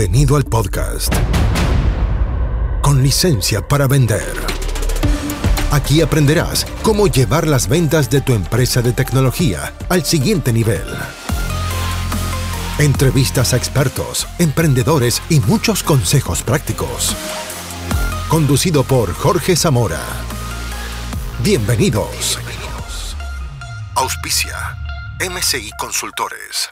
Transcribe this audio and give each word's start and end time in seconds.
Bienvenido 0.00 0.36
al 0.36 0.44
podcast. 0.44 1.12
Con 2.80 3.02
licencia 3.02 3.60
para 3.68 3.86
vender. 3.86 4.32
Aquí 5.72 6.00
aprenderás 6.00 6.66
cómo 6.80 7.06
llevar 7.06 7.46
las 7.46 7.68
ventas 7.68 8.08
de 8.08 8.22
tu 8.22 8.32
empresa 8.32 8.80
de 8.80 8.94
tecnología 8.94 9.74
al 9.90 10.06
siguiente 10.06 10.54
nivel. 10.54 10.86
Entrevistas 12.78 13.52
a 13.52 13.58
expertos, 13.58 14.26
emprendedores 14.38 15.20
y 15.28 15.40
muchos 15.40 15.82
consejos 15.82 16.42
prácticos. 16.42 17.14
Conducido 18.30 18.84
por 18.84 19.12
Jorge 19.12 19.54
Zamora. 19.54 20.00
Bienvenidos. 21.44 22.38
Auspicia. 23.96 24.78
MCI 25.20 25.72
Consultores. 25.78 26.70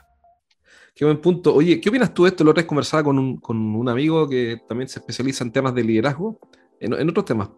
Qué 0.99 1.05
buen 1.05 1.21
punto. 1.21 1.55
Oye, 1.55 1.81
¿qué 1.81 1.91
opinas 1.91 2.13
tú 2.13 2.25
de 2.25 2.31
esto? 2.31 2.43
Lo 2.43 2.51
otra 2.51 2.63
vez 2.63 2.67
conversaba 2.67 3.05
con 3.05 3.21
un, 3.21 3.37
con 3.37 3.57
un 3.57 3.89
amigo 3.89 4.29
que 4.29 4.61
también 4.69 4.89
se 4.89 4.99
especializa 4.99 5.45
en 5.45 5.53
temas 5.53 5.73
de 5.73 5.85
liderazgo, 5.85 6.41
en, 6.81 6.93
en, 6.93 7.09
otros 7.09 7.25
temas. 7.25 7.51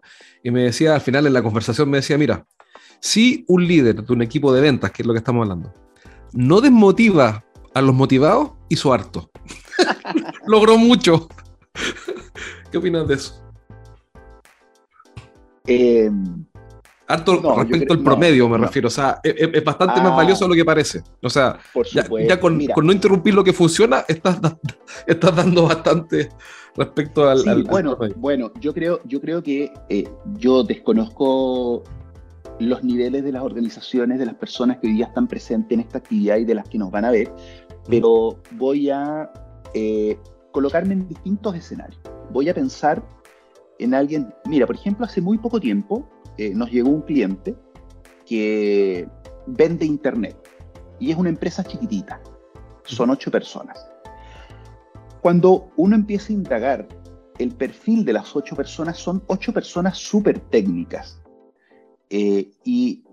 Y 0.43 0.51
me 0.51 0.61
decía, 0.61 0.93
al 0.93 1.01
final 1.01 1.25
en 1.25 1.33
la 1.33 1.41
conversación, 1.41 1.89
me 1.89 1.97
decía, 1.97 2.19
mira, 2.19 2.45
si 2.99 3.43
un 3.47 3.67
líder 3.67 4.03
de 4.03 4.13
un 4.13 4.21
equipo 4.21 4.53
de 4.53 4.61
ventas, 4.61 4.91
que 4.91 5.01
es 5.01 5.07
lo 5.07 5.13
que 5.13 5.17
estamos 5.17 5.41
hablando, 5.41 5.73
no 6.33 6.61
desmotiva 6.61 7.43
a 7.73 7.81
los 7.81 7.95
motivados, 7.95 8.51
hizo 8.69 8.93
harto. 8.93 9.31
Logró 10.45 10.77
mucho. 10.77 11.27
¿Qué 12.71 12.77
opinas 12.77 13.07
de 13.07 13.15
eso? 13.15 13.43
Eh, 15.65 16.11
Harto 17.11 17.39
no, 17.41 17.55
respecto 17.55 17.93
al 17.93 17.99
promedio, 17.99 18.43
no, 18.43 18.57
me 18.57 18.65
refiero. 18.65 18.87
O 18.87 18.91
sea, 18.91 19.19
es, 19.23 19.35
es 19.37 19.63
bastante 19.63 19.99
ah, 19.99 20.03
más 20.03 20.15
valioso 20.15 20.45
de 20.45 20.49
lo 20.49 20.55
que 20.55 20.65
parece. 20.65 21.01
O 21.21 21.29
sea, 21.29 21.59
ya, 21.91 22.05
ya, 22.27 22.39
con, 22.39 22.65
con, 22.67 22.85
no 22.85 22.91
interrumpir 22.91 23.33
lo 23.33 23.43
que 23.43 23.53
funciona, 23.53 24.03
estás, 24.07 24.39
estás 25.07 25.35
dando 25.35 25.67
bastante 25.67 26.29
respecto 26.75 27.29
al. 27.29 27.39
Sí, 27.39 27.49
al 27.49 27.63
bueno, 27.63 27.97
al 27.99 28.13
bueno, 28.15 28.51
yo 28.59 28.73
creo, 28.73 29.01
yo 29.05 29.19
creo 29.21 29.43
que 29.43 29.71
eh, 29.89 30.07
yo 30.37 30.63
desconozco 30.63 31.83
los 32.59 32.83
niveles 32.83 33.23
de 33.23 33.31
las 33.31 33.43
organizaciones, 33.43 34.19
de 34.19 34.25
las 34.25 34.35
personas 34.35 34.77
que 34.77 34.87
hoy 34.87 34.93
día 34.93 35.05
están 35.07 35.27
presentes 35.27 35.71
en 35.71 35.79
esta 35.81 35.97
actividad 35.97 36.37
y 36.37 36.45
de 36.45 36.55
las 36.55 36.69
que 36.69 36.77
nos 36.77 36.91
van 36.91 37.05
a 37.05 37.11
ver, 37.11 37.31
pero 37.89 38.37
voy 38.51 38.89
a 38.89 39.31
eh, 39.73 40.17
colocarme 40.51 40.93
en 40.93 41.07
distintos 41.07 41.55
escenarios. 41.55 41.99
Voy 42.31 42.49
a 42.49 42.53
pensar 42.53 43.03
en 43.79 43.93
alguien, 43.95 44.33
mira, 44.45 44.67
por 44.67 44.75
ejemplo, 44.75 45.05
hace 45.05 45.21
muy 45.21 45.37
poco 45.39 45.59
tiempo 45.59 46.07
eh, 46.37 46.53
nos 46.53 46.71
llegó 46.71 46.89
un 46.89 47.01
cliente 47.01 47.55
que 48.25 49.07
vende 49.47 49.85
internet 49.85 50.37
y 50.99 51.11
es 51.11 51.17
una 51.17 51.29
empresa 51.29 51.63
chiquitita, 51.63 52.21
son 52.83 53.09
ocho 53.09 53.31
personas. 53.31 53.87
Cuando 55.21 55.71
uno 55.77 55.95
empieza 55.95 56.29
a 56.29 56.35
indagar 56.35 56.87
el 57.37 57.51
perfil 57.55 58.05
de 58.05 58.13
las 58.13 58.35
ocho 58.35 58.55
personas, 58.55 58.97
son 58.97 59.23
ocho 59.27 59.53
personas 59.53 59.97
súper 59.97 60.39
técnicas. 60.39 61.21
Eh, 62.09 62.51
y 62.63 63.03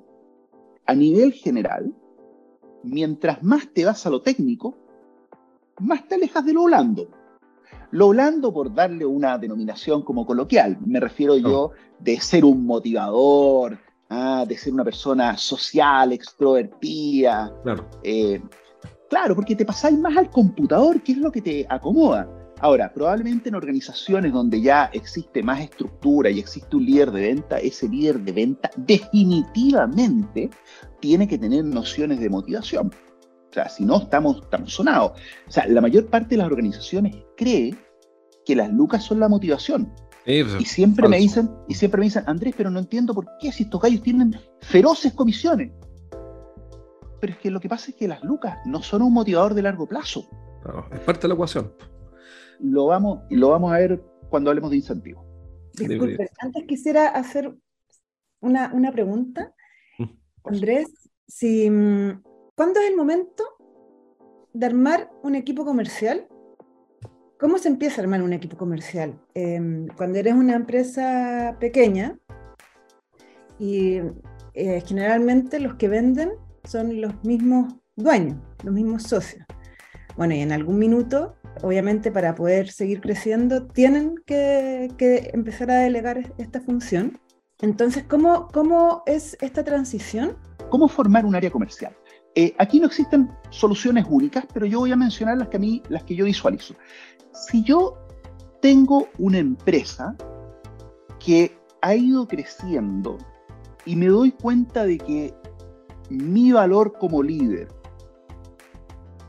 a 0.86 0.94
nivel 0.94 1.32
general, 1.32 1.94
mientras 2.82 3.42
más 3.42 3.72
te 3.72 3.84
vas 3.84 4.04
a 4.06 4.10
lo 4.10 4.22
técnico, 4.22 4.76
más 5.80 6.06
te 6.08 6.16
alejas 6.16 6.44
de 6.44 6.52
lo 6.52 6.64
blando. 6.64 7.08
Lo 7.90 8.08
blando, 8.08 8.52
por 8.52 8.74
darle 8.74 9.06
una 9.06 9.38
denominación 9.38 10.02
como 10.02 10.26
coloquial, 10.26 10.78
me 10.84 11.00
refiero 11.00 11.34
oh. 11.34 11.38
yo 11.38 11.70
de 11.98 12.20
ser 12.20 12.44
un 12.44 12.66
motivador, 12.66 13.78
ah, 14.10 14.44
de 14.46 14.58
ser 14.58 14.74
una 14.74 14.84
persona 14.84 15.36
social, 15.36 16.12
extrovertida. 16.12 17.52
Claro. 17.62 17.88
Eh, 18.02 18.42
claro, 19.08 19.34
porque 19.34 19.56
te 19.56 19.64
pasáis 19.64 19.98
más 19.98 20.16
al 20.16 20.30
computador, 20.30 21.00
que 21.02 21.12
es 21.12 21.18
lo 21.18 21.32
que 21.32 21.40
te 21.40 21.66
acomoda. 21.68 22.28
Ahora, 22.60 22.92
probablemente 22.92 23.48
en 23.48 23.54
organizaciones 23.54 24.32
donde 24.32 24.60
ya 24.60 24.90
existe 24.92 25.42
más 25.42 25.60
estructura 25.60 26.28
y 26.28 26.40
existe 26.40 26.76
un 26.76 26.84
líder 26.84 27.12
de 27.12 27.20
venta, 27.20 27.58
ese 27.58 27.88
líder 27.88 28.18
de 28.20 28.32
venta 28.32 28.70
definitivamente 28.76 30.50
tiene 31.00 31.28
que 31.28 31.38
tener 31.38 31.64
nociones 31.64 32.18
de 32.18 32.28
motivación. 32.28 32.90
O 33.50 33.52
sea, 33.52 33.68
si 33.68 33.84
no, 33.84 33.98
estamos, 33.98 34.42
estamos 34.42 34.72
sonados. 34.72 35.12
O 35.46 35.50
sea, 35.50 35.66
la 35.66 35.80
mayor 35.80 36.06
parte 36.06 36.30
de 36.30 36.38
las 36.38 36.46
organizaciones 36.46 37.16
cree 37.36 37.74
que 38.44 38.54
las 38.54 38.72
lucas 38.72 39.04
son 39.04 39.20
la 39.20 39.28
motivación. 39.28 39.92
Sí, 40.26 40.44
pues, 40.44 40.60
y 40.60 40.64
siempre 40.66 41.02
falso. 41.02 41.10
me 41.10 41.18
dicen, 41.18 41.50
y 41.68 41.74
siempre 41.74 42.00
me 42.00 42.04
dicen, 42.06 42.24
Andrés, 42.26 42.54
pero 42.56 42.70
no 42.70 42.78
entiendo 42.78 43.14
por 43.14 43.26
qué 43.40 43.50
si 43.50 43.62
estos 43.62 43.80
gallos 43.80 44.02
tienen 44.02 44.38
feroces 44.60 45.14
comisiones. 45.14 45.72
Pero 47.20 47.32
es 47.32 47.38
que 47.38 47.50
lo 47.50 47.60
que 47.60 47.68
pasa 47.68 47.90
es 47.90 47.96
que 47.96 48.06
las 48.06 48.22
lucas 48.22 48.58
no 48.66 48.82
son 48.82 49.02
un 49.02 49.12
motivador 49.12 49.54
de 49.54 49.62
largo 49.62 49.88
plazo. 49.88 50.28
No, 50.64 50.84
es 50.94 51.00
parte 51.00 51.22
de 51.22 51.28
la 51.28 51.34
ecuación. 51.34 51.72
Lo 52.60 52.86
vamos, 52.86 53.20
lo 53.30 53.50
vamos 53.50 53.72
a 53.72 53.78
ver 53.78 54.02
cuando 54.28 54.50
hablemos 54.50 54.70
de 54.70 54.76
incentivos. 54.76 55.24
Disculpe, 55.74 56.28
antes 56.40 56.64
quisiera 56.66 57.08
hacer 57.08 57.54
una, 58.40 58.72
una 58.74 58.92
pregunta. 58.92 59.54
Andrés, 60.44 60.88
si, 61.26 61.70
¿cuándo 62.58 62.80
es 62.80 62.90
el 62.90 62.96
momento 62.96 63.44
de 64.52 64.66
armar 64.66 65.12
un 65.22 65.36
equipo 65.36 65.64
comercial? 65.64 66.26
¿Cómo 67.38 67.56
se 67.56 67.68
empieza 67.68 68.00
a 68.00 68.02
armar 68.02 68.20
un 68.20 68.32
equipo 68.32 68.56
comercial? 68.56 69.16
Eh, 69.36 69.86
cuando 69.96 70.18
eres 70.18 70.34
una 70.34 70.56
empresa 70.56 71.56
pequeña 71.60 72.18
y 73.60 74.00
eh, 74.54 74.82
generalmente 74.84 75.60
los 75.60 75.76
que 75.76 75.86
venden 75.86 76.32
son 76.64 77.00
los 77.00 77.22
mismos 77.22 77.76
dueños, 77.94 78.38
los 78.64 78.74
mismos 78.74 79.04
socios. 79.04 79.46
Bueno, 80.16 80.34
y 80.34 80.40
en 80.40 80.50
algún 80.50 80.80
minuto, 80.80 81.36
obviamente 81.62 82.10
para 82.10 82.34
poder 82.34 82.72
seguir 82.72 83.00
creciendo, 83.00 83.68
tienen 83.68 84.16
que, 84.26 84.88
que 84.98 85.30
empezar 85.32 85.70
a 85.70 85.78
delegar 85.78 86.34
esta 86.38 86.60
función. 86.60 87.20
Entonces, 87.60 88.02
¿cómo, 88.02 88.48
¿cómo 88.48 89.04
es 89.06 89.36
esta 89.40 89.62
transición? 89.62 90.36
¿Cómo 90.70 90.88
formar 90.88 91.24
un 91.24 91.36
área 91.36 91.52
comercial? 91.52 91.96
Eh, 92.40 92.54
aquí 92.56 92.78
no 92.78 92.86
existen 92.86 93.28
soluciones 93.50 94.06
únicas, 94.08 94.46
pero 94.54 94.64
yo 94.64 94.78
voy 94.78 94.92
a 94.92 94.96
mencionar 94.96 95.36
las 95.38 95.48
que 95.48 95.56
a 95.56 95.58
mí, 95.58 95.82
las 95.88 96.04
que 96.04 96.14
yo 96.14 96.24
visualizo. 96.24 96.72
Si 97.32 97.64
yo 97.64 97.98
tengo 98.62 99.08
una 99.18 99.38
empresa 99.38 100.16
que 101.18 101.58
ha 101.82 101.96
ido 101.96 102.28
creciendo 102.28 103.18
y 103.84 103.96
me 103.96 104.06
doy 104.06 104.30
cuenta 104.30 104.84
de 104.84 104.98
que 104.98 105.34
mi 106.10 106.52
valor 106.52 106.92
como 106.96 107.24
líder 107.24 107.66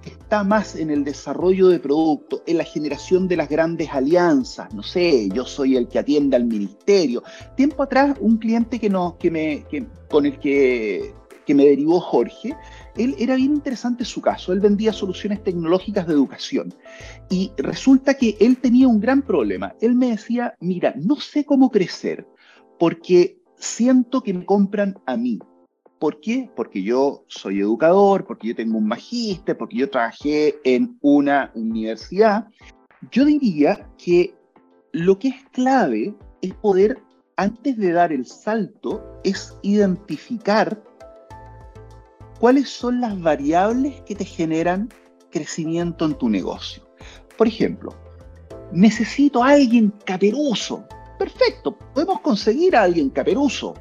está 0.06 0.44
más 0.44 0.76
en 0.76 0.92
el 0.92 1.04
desarrollo 1.04 1.70
de 1.70 1.80
producto, 1.80 2.44
en 2.46 2.60
la 2.60 2.64
generación 2.64 3.28
de 3.28 3.38
las 3.38 3.50
grandes 3.50 3.90
alianzas. 3.92 4.72
No 4.72 4.84
sé, 4.84 5.30
yo 5.30 5.46
soy 5.46 5.78
el 5.78 5.88
que 5.88 5.98
atiende 5.98 6.36
al 6.36 6.46
ministerio. 6.46 7.24
Tiempo 7.58 7.82
atrás, 7.82 8.18
un 8.20 8.38
cliente 8.38 8.78
que 8.78 8.88
no, 8.88 9.18
que 9.18 9.32
me, 9.32 9.66
con 10.12 10.28
el 10.28 10.40
que, 10.40 11.16
que 11.50 11.56
me 11.56 11.66
derivó 11.66 12.00
Jorge, 12.00 12.56
él 13.00 13.16
era 13.18 13.36
bien 13.36 13.54
interesante 13.54 14.04
su 14.04 14.22
caso. 14.22 14.52
Él 14.52 14.60
vendía 14.60 14.92
soluciones 14.92 15.42
tecnológicas 15.44 16.06
de 16.06 16.14
educación. 16.14 16.74
Y 17.30 17.52
resulta 17.58 18.14
que 18.16 18.36
él 18.40 18.58
tenía 18.58 18.88
un 18.88 19.00
gran 19.00 19.22
problema. 19.22 19.74
Él 19.80 19.96
me 19.96 20.12
decía, 20.12 20.54
mira, 20.60 20.94
no 20.98 21.16
sé 21.16 21.46
cómo 21.46 21.72
crecer 21.72 22.28
porque 22.78 23.40
siento 23.56 24.22
que 24.22 24.34
me 24.34 24.46
compran 24.46 25.00
a 25.06 25.16
mí. 25.16 25.40
¿Por 25.98 26.20
qué? 26.20 26.50
Porque 26.56 26.84
yo 26.84 27.24
soy 27.28 27.60
educador, 27.60 28.26
porque 28.26 28.50
yo 28.50 28.56
tengo 28.56 28.78
un 28.78 28.88
magíster, 28.88 29.58
porque 29.58 29.78
yo 29.78 29.90
trabajé 29.90 30.56
en 30.64 30.98
una 31.02 31.52
universidad. 31.56 32.48
Yo 33.12 33.26
diría 33.26 33.90
que 33.98 34.34
lo 34.92 35.20
que 35.20 35.30
es 35.30 35.46
clave 35.52 36.16
es 36.42 36.54
poder, 36.56 37.02
antes 37.38 37.78
de 37.78 37.92
dar 37.92 38.12
el 38.12 38.26
salto, 38.26 39.04
es 39.24 39.58
identificar 39.62 40.82
cuáles 42.40 42.70
son 42.70 43.02
las 43.02 43.20
variables 43.22 44.02
que 44.02 44.16
te 44.16 44.26
generan 44.26 44.90
crecimiento 45.30 46.06
en 46.06 46.16
tu 46.16 46.30
negocio. 46.30 46.84
Por 47.38 47.48
ejemplo, 47.48 47.94
necesito 48.72 49.44
a 49.44 49.50
alguien 49.50 49.94
caperuso. 50.06 50.86
Perfecto, 51.18 51.78
podemos 51.94 52.22
conseguir 52.22 52.76
a 52.76 52.84
alguien 52.84 53.10
caperuso. 53.10 53.74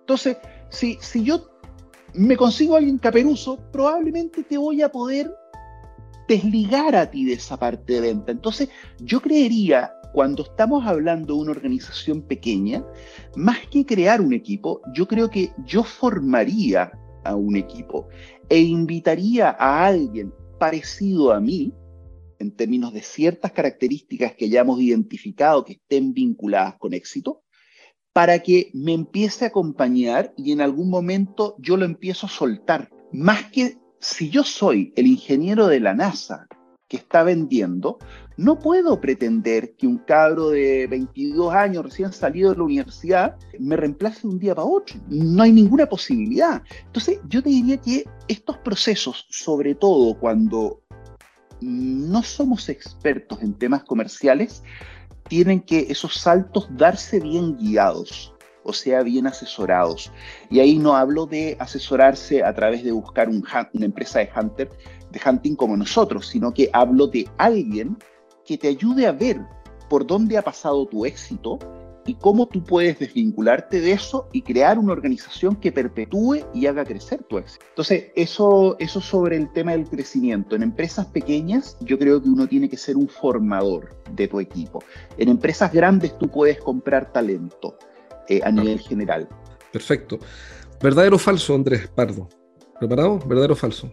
Entonces, 0.00 0.36
si, 0.70 0.96
si 1.00 1.24
yo 1.24 1.48
me 2.14 2.36
consigo 2.36 2.74
a 2.74 2.78
alguien 2.78 2.98
caperuso, 2.98 3.58
probablemente 3.72 4.44
te 4.44 4.56
voy 4.56 4.82
a 4.82 4.90
poder 4.90 5.34
desligar 6.28 6.94
a 6.94 7.10
ti 7.10 7.24
de 7.24 7.34
esa 7.34 7.58
parte 7.58 7.94
de 7.94 8.00
venta. 8.00 8.32
Entonces, 8.32 8.68
yo 9.00 9.20
creería, 9.20 9.92
cuando 10.12 10.44
estamos 10.44 10.86
hablando 10.86 11.34
de 11.34 11.40
una 11.40 11.50
organización 11.50 12.22
pequeña, 12.22 12.84
más 13.34 13.58
que 13.70 13.84
crear 13.84 14.20
un 14.20 14.32
equipo, 14.32 14.80
yo 14.94 15.08
creo 15.08 15.28
que 15.28 15.52
yo 15.64 15.82
formaría 15.82 16.92
a 17.24 17.34
un 17.34 17.56
equipo 17.56 18.08
e 18.48 18.60
invitaría 18.60 19.50
a 19.50 19.86
alguien 19.86 20.32
parecido 20.58 21.32
a 21.32 21.40
mí, 21.40 21.72
en 22.38 22.54
términos 22.54 22.92
de 22.92 23.02
ciertas 23.02 23.52
características 23.52 24.34
que 24.34 24.48
ya 24.48 24.60
hemos 24.60 24.80
identificado 24.80 25.64
que 25.64 25.74
estén 25.74 26.12
vinculadas 26.12 26.76
con 26.76 26.92
éxito, 26.92 27.42
para 28.12 28.40
que 28.40 28.70
me 28.74 28.92
empiece 28.92 29.44
a 29.44 29.48
acompañar 29.48 30.34
y 30.36 30.52
en 30.52 30.60
algún 30.60 30.90
momento 30.90 31.56
yo 31.58 31.76
lo 31.76 31.84
empiezo 31.84 32.26
a 32.26 32.30
soltar. 32.30 32.90
Más 33.12 33.50
que 33.50 33.78
si 34.00 34.28
yo 34.28 34.44
soy 34.44 34.92
el 34.96 35.06
ingeniero 35.06 35.66
de 35.66 35.80
la 35.80 35.94
NASA 35.94 36.46
que 36.92 36.98
está 36.98 37.22
vendiendo, 37.22 37.98
no 38.36 38.58
puedo 38.58 39.00
pretender 39.00 39.74
que 39.78 39.86
un 39.86 39.96
cabro 39.96 40.50
de 40.50 40.86
22 40.88 41.54
años 41.54 41.84
recién 41.84 42.12
salido 42.12 42.50
de 42.50 42.58
la 42.58 42.64
universidad 42.64 43.36
me 43.58 43.76
reemplace 43.78 44.20
de 44.20 44.28
un 44.28 44.38
día 44.38 44.54
para 44.54 44.66
otro. 44.66 44.96
No 45.08 45.42
hay 45.42 45.52
ninguna 45.52 45.86
posibilidad. 45.86 46.62
Entonces, 46.84 47.18
yo 47.30 47.42
te 47.42 47.48
diría 47.48 47.78
que 47.78 48.04
estos 48.28 48.58
procesos, 48.58 49.26
sobre 49.30 49.74
todo 49.74 50.18
cuando 50.20 50.82
no 51.62 52.22
somos 52.22 52.68
expertos 52.68 53.40
en 53.40 53.54
temas 53.54 53.84
comerciales, 53.84 54.62
tienen 55.28 55.62
que 55.62 55.86
esos 55.88 56.16
saltos 56.16 56.68
darse 56.76 57.20
bien 57.20 57.56
guiados, 57.56 58.31
o 58.64 58.72
sea, 58.72 59.02
bien 59.02 59.26
asesorados. 59.26 60.12
Y 60.50 60.60
ahí 60.60 60.78
no 60.78 60.96
hablo 60.96 61.26
de 61.26 61.56
asesorarse 61.58 62.42
a 62.42 62.54
través 62.54 62.84
de 62.84 62.92
buscar 62.92 63.28
un, 63.28 63.44
una 63.72 63.84
empresa 63.84 64.20
de 64.20 64.30
hunter, 64.36 64.70
de 65.10 65.20
hunting 65.24 65.56
como 65.56 65.76
nosotros, 65.76 66.26
sino 66.28 66.52
que 66.52 66.70
hablo 66.72 67.06
de 67.06 67.28
alguien 67.38 67.96
que 68.44 68.58
te 68.58 68.68
ayude 68.68 69.06
a 69.06 69.12
ver 69.12 69.40
por 69.88 70.06
dónde 70.06 70.38
ha 70.38 70.42
pasado 70.42 70.86
tu 70.86 71.04
éxito 71.04 71.58
y 72.06 72.14
cómo 72.14 72.46
tú 72.46 72.64
puedes 72.64 72.98
desvincularte 72.98 73.80
de 73.80 73.92
eso 73.92 74.28
y 74.32 74.42
crear 74.42 74.78
una 74.78 74.92
organización 74.92 75.56
que 75.56 75.72
perpetúe 75.72 76.44
y 76.52 76.66
haga 76.66 76.84
crecer 76.84 77.22
tu 77.24 77.38
éxito. 77.38 77.64
Entonces, 77.68 78.06
eso, 78.16 78.76
eso 78.78 79.00
sobre 79.00 79.36
el 79.36 79.52
tema 79.52 79.72
del 79.72 79.88
crecimiento. 79.88 80.56
En 80.56 80.62
empresas 80.62 81.06
pequeñas, 81.06 81.76
yo 81.80 81.98
creo 81.98 82.20
que 82.20 82.28
uno 82.28 82.46
tiene 82.48 82.68
que 82.68 82.76
ser 82.76 82.96
un 82.96 83.08
formador 83.08 83.94
de 84.12 84.28
tu 84.28 84.40
equipo. 84.40 84.82
En 85.16 85.28
empresas 85.28 85.72
grandes, 85.72 86.16
tú 86.18 86.28
puedes 86.28 86.58
comprar 86.60 87.12
talento 87.12 87.76
eh, 88.28 88.40
a 88.44 88.50
nivel 88.50 88.78
general. 88.80 89.28
Perfecto. 89.72 90.18
¿Verdadero 90.82 91.16
o 91.16 91.18
falso, 91.18 91.54
Andrés 91.54 91.88
Pardo? 91.88 92.28
¿Preparado? 92.78 93.18
¿Verdadero 93.20 93.54
o 93.54 93.56
falso? 93.56 93.92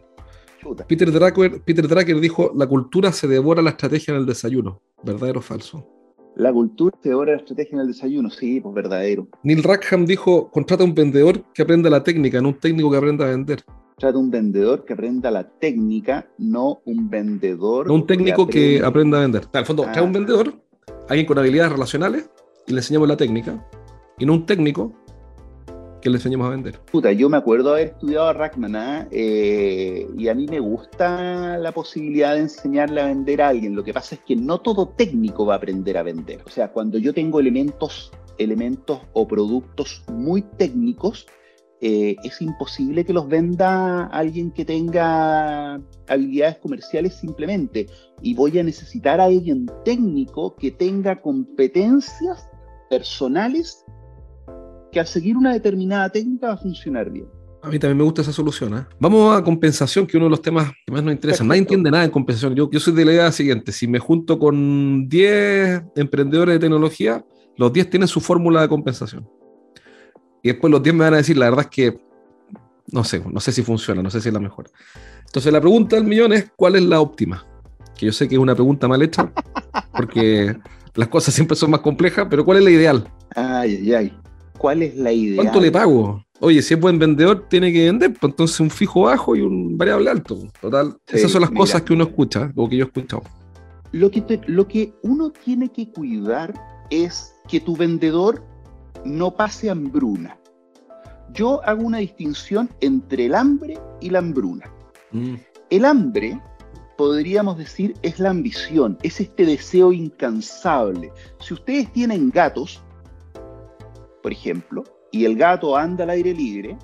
Peter 0.87 1.11
Drucker, 1.11 1.61
Peter 1.61 1.87
Drucker 1.87 2.19
dijo, 2.19 2.51
la 2.55 2.67
cultura 2.67 3.11
se 3.11 3.27
devora 3.27 3.61
la 3.61 3.71
estrategia 3.71 4.13
en 4.13 4.19
el 4.19 4.25
desayuno. 4.25 4.81
¿Verdadero 5.03 5.39
o 5.39 5.41
falso? 5.41 5.87
La 6.35 6.53
cultura 6.53 6.97
se 7.01 7.09
devora 7.09 7.33
la 7.33 7.37
estrategia 7.39 7.75
en 7.75 7.81
el 7.81 7.87
desayuno, 7.87 8.29
sí, 8.29 8.61
pues 8.61 8.73
verdadero. 8.73 9.27
Neil 9.43 9.63
Rackham 9.63 10.05
dijo, 10.05 10.49
contrata 10.51 10.83
un 10.83 10.93
vendedor 10.93 11.43
que 11.53 11.61
aprenda 11.61 11.89
la 11.89 12.03
técnica, 12.03 12.41
no 12.41 12.49
un 12.49 12.59
técnico 12.59 12.91
que 12.91 12.97
aprenda 12.97 13.25
a 13.25 13.29
vender. 13.29 13.63
Trata 13.97 14.17
un 14.17 14.31
vendedor 14.31 14.85
que 14.85 14.93
aprenda 14.93 15.29
la 15.31 15.49
técnica, 15.49 16.29
no 16.37 16.81
un 16.85 17.09
vendedor. 17.09 17.87
No 17.87 17.95
un 17.95 18.07
técnico 18.07 18.47
que, 18.47 18.81
aprenda 18.83 19.17
a 19.17 19.21
vender. 19.21 19.47
Al 19.51 19.65
fondo, 19.65 19.83
trae 19.83 20.01
un 20.01 20.09
ah. 20.09 20.13
vendedor, 20.13 20.53
alguien 21.09 21.27
con 21.27 21.37
habilidades 21.37 21.73
relacionales, 21.73 22.29
y 22.67 22.71
le 22.71 22.79
enseñamos 22.79 23.09
la 23.09 23.17
técnica, 23.17 23.67
y 24.19 24.25
no 24.25 24.33
un 24.33 24.45
técnico 24.45 24.93
que 26.01 26.09
le 26.09 26.17
enseñemos 26.17 26.47
a 26.47 26.51
vender. 26.51 26.79
Puta, 26.91 27.11
yo 27.11 27.29
me 27.29 27.37
acuerdo 27.37 27.71
haber 27.73 27.87
estudiado 27.87 28.27
a 28.27 28.33
Rackman 28.33 28.75
¿ah? 28.75 29.07
eh, 29.11 30.07
y 30.17 30.27
a 30.27 30.35
mí 30.35 30.45
me 30.47 30.59
gusta 30.59 31.57
la 31.57 31.71
posibilidad 31.71 32.35
de 32.35 32.41
enseñarle 32.41 33.01
a 33.01 33.05
vender 33.05 33.41
a 33.41 33.49
alguien. 33.49 33.75
Lo 33.75 33.83
que 33.83 33.93
pasa 33.93 34.15
es 34.15 34.21
que 34.21 34.35
no 34.35 34.61
todo 34.61 34.89
técnico 34.89 35.45
va 35.45 35.55
a 35.55 35.57
aprender 35.57 35.97
a 35.97 36.03
vender. 36.03 36.41
O 36.45 36.49
sea, 36.49 36.71
cuando 36.71 36.97
yo 36.97 37.13
tengo 37.13 37.39
elementos, 37.39 38.11
elementos 38.37 38.99
o 39.13 39.27
productos 39.27 40.03
muy 40.11 40.41
técnicos, 40.41 41.27
eh, 41.81 42.17
es 42.23 42.41
imposible 42.41 43.05
que 43.05 43.13
los 43.13 43.27
venda 43.29 44.05
alguien 44.07 44.51
que 44.51 44.65
tenga 44.65 45.81
habilidades 46.07 46.57
comerciales 46.57 47.15
simplemente. 47.15 47.87
Y 48.21 48.33
voy 48.35 48.57
a 48.59 48.63
necesitar 48.63 49.19
a 49.19 49.25
alguien 49.25 49.65
técnico 49.85 50.55
que 50.55 50.71
tenga 50.71 51.21
competencias 51.21 52.49
personales 52.89 53.85
que 54.91 54.99
al 54.99 55.07
seguir 55.07 55.37
una 55.37 55.53
determinada 55.53 56.09
técnica 56.09 56.47
va 56.47 56.53
a 56.53 56.57
funcionar 56.57 57.09
bien. 57.09 57.27
A 57.61 57.67
mí 57.67 57.77
también 57.77 57.97
me 57.97 58.03
gusta 58.03 58.21
esa 58.21 58.31
solución. 58.31 58.77
¿eh? 58.77 58.85
Vamos 58.99 59.37
a 59.37 59.43
compensación, 59.43 60.05
que 60.07 60.11
es 60.11 60.15
uno 60.15 60.25
de 60.25 60.31
los 60.31 60.41
temas 60.41 60.71
que 60.85 60.93
más 60.93 61.03
nos 61.03 61.13
interesa. 61.13 61.43
Nadie 61.43 61.59
entiende 61.59 61.91
nada 61.91 62.05
en 62.05 62.11
compensación. 62.11 62.55
Yo, 62.55 62.69
yo 62.71 62.79
soy 62.79 62.93
de 62.93 63.03
la 63.03 63.13
idea 63.13 63.31
siguiente: 63.31 63.71
si 63.71 63.87
me 63.87 63.99
junto 63.99 64.39
con 64.39 65.09
10 65.09 65.83
emprendedores 65.95 66.55
de 66.55 66.59
tecnología, 66.59 67.25
los 67.57 67.73
10 67.73 67.89
tienen 67.89 68.07
su 68.07 68.21
fórmula 68.21 68.61
de 68.61 68.69
compensación. 68.69 69.29
Y 70.41 70.49
después 70.49 70.71
los 70.71 70.81
10 70.81 70.95
me 70.95 71.03
van 71.03 71.15
a 71.15 71.17
decir, 71.17 71.37
la 71.37 71.49
verdad 71.49 71.65
es 71.65 71.71
que 71.71 71.99
no 72.91 73.03
sé, 73.03 73.21
no 73.29 73.39
sé 73.39 73.51
si 73.51 73.61
funciona, 73.61 74.01
no 74.01 74.09
sé 74.09 74.21
si 74.21 74.29
es 74.29 74.33
la 74.33 74.39
mejor. 74.39 74.71
Entonces 75.25 75.51
la 75.51 75.61
pregunta 75.61 75.95
del 75.95 76.05
millón 76.05 76.33
es, 76.33 76.51
¿cuál 76.55 76.75
es 76.75 76.83
la 76.83 77.01
óptima? 77.01 77.45
Que 77.95 78.05
yo 78.07 78.11
sé 78.13 78.27
que 78.27 78.35
es 78.35 78.39
una 78.39 78.55
pregunta 78.55 78.87
mal 78.87 79.01
hecha, 79.01 79.31
porque 79.91 80.57
las 80.95 81.07
cosas 81.09 81.33
siempre 81.33 81.55
son 81.55 81.71
más 81.71 81.81
complejas, 81.81 82.27
pero 82.29 82.45
¿cuál 82.45 82.59
es 82.59 82.63
la 82.63 82.71
ideal? 82.71 83.11
Ay, 83.35 83.75
ay, 83.75 83.93
ay 83.93 84.18
cuál 84.59 84.83
es 84.83 84.95
la 84.95 85.11
idea. 85.11 85.41
¿Cuánto 85.41 85.59
le 85.59 85.71
pago? 85.71 86.23
Oye, 86.41 86.61
si 86.61 86.75
es 86.75 86.79
buen 86.79 86.99
vendedor, 86.99 87.47
tiene 87.49 87.73
que 87.73 87.85
vender, 87.85 88.13
pues 88.13 88.31
entonces 88.31 88.59
un 88.59 88.69
fijo 88.69 89.01
bajo 89.01 89.35
y 89.35 89.41
un 89.41 89.77
variable 89.77 90.09
alto. 90.09 90.37
Total, 90.61 90.95
esas 91.07 91.31
son 91.31 91.41
las 91.41 91.51
cosas 91.51 91.81
que 91.81 91.93
uno 91.93 92.03
escucha, 92.03 92.51
o 92.55 92.69
que 92.69 92.77
yo 92.77 92.85
he 92.85 92.87
escuchado. 92.87 93.23
Lo 93.91 94.11
que, 94.11 94.39
lo 94.45 94.67
que 94.67 94.93
uno 95.01 95.31
tiene 95.31 95.69
que 95.69 95.89
cuidar 95.91 96.53
es 96.91 97.33
que 97.47 97.59
tu 97.59 97.75
vendedor 97.75 98.43
no 99.03 99.35
pase 99.35 99.69
hambruna. 99.69 100.37
Yo 101.33 101.63
hago 101.65 101.83
una 101.83 101.97
distinción 101.99 102.69
entre 102.81 103.25
el 103.25 103.35
hambre 103.35 103.77
y 103.99 104.09
la 104.09 104.19
hambruna. 104.19 104.71
Mm. 105.11 105.35
El 105.69 105.85
hambre, 105.85 106.39
podríamos 106.97 107.57
decir, 107.57 107.95
es 108.01 108.19
la 108.19 108.29
ambición, 108.29 108.97
es 109.03 109.19
este 109.19 109.45
deseo 109.45 109.91
incansable. 109.91 111.11
Si 111.39 111.53
ustedes 111.53 111.91
tienen 111.91 112.29
gatos, 112.29 112.81
por 114.21 114.31
ejemplo, 114.31 114.83
y 115.11 115.25
el 115.25 115.37
gato 115.37 115.75
anda 115.75 116.03
al 116.03 116.11
aire 116.11 116.33
libre, 116.33 116.77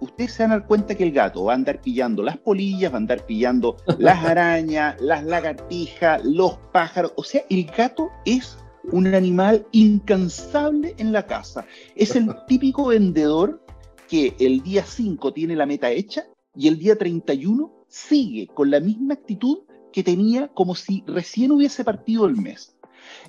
ustedes 0.00 0.32
se 0.32 0.42
van 0.42 0.52
a 0.52 0.58
dar 0.58 0.66
cuenta 0.66 0.94
que 0.94 1.04
el 1.04 1.12
gato 1.12 1.44
va 1.44 1.52
a 1.52 1.56
andar 1.56 1.80
pillando 1.80 2.22
las 2.22 2.36
polillas, 2.36 2.92
va 2.92 2.96
a 2.96 2.98
andar 2.98 3.24
pillando 3.24 3.76
las 3.98 4.24
arañas, 4.24 5.00
las 5.00 5.24
lagartijas, 5.24 6.24
los 6.24 6.58
pájaros. 6.72 7.12
O 7.16 7.24
sea, 7.24 7.42
el 7.48 7.64
gato 7.66 8.10
es 8.24 8.58
un 8.90 9.06
animal 9.14 9.66
incansable 9.70 10.94
en 10.98 11.12
la 11.12 11.26
casa. 11.26 11.64
Es 11.94 12.16
el 12.16 12.28
típico 12.48 12.86
vendedor 12.86 13.64
que 14.08 14.34
el 14.40 14.62
día 14.62 14.84
5 14.84 15.32
tiene 15.32 15.56
la 15.56 15.66
meta 15.66 15.90
hecha 15.90 16.24
y 16.54 16.68
el 16.68 16.78
día 16.78 16.96
31 16.96 17.86
sigue 17.88 18.48
con 18.48 18.70
la 18.70 18.80
misma 18.80 19.14
actitud 19.14 19.60
que 19.92 20.02
tenía 20.02 20.48
como 20.48 20.74
si 20.74 21.04
recién 21.06 21.52
hubiese 21.52 21.84
partido 21.84 22.26
el 22.26 22.36
mes. 22.36 22.76